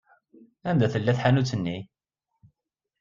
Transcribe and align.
Anda 0.69 0.87
tella 0.93 1.13
tḥanut-nni? 1.17 1.77